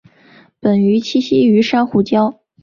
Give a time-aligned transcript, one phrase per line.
[0.59, 2.39] 本鱼栖息于珊瑚礁。